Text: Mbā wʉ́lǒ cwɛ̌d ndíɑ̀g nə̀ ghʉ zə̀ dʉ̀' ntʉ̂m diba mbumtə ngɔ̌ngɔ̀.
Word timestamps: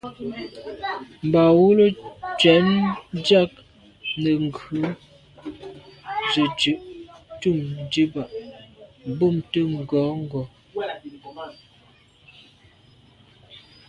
Mbā 1.27 1.41
wʉ́lǒ 1.57 1.85
cwɛ̌d 2.39 2.65
ndíɑ̀g 3.15 3.51
nə̀ 4.21 4.33
ghʉ 4.55 4.69
zə̀ 6.31 6.47
dʉ̀' 6.59 6.79
ntʉ̂m 7.37 7.59
diba 7.91 8.23
mbumtə 9.09 9.59
ngɔ̌ngɔ̀. 9.79 10.45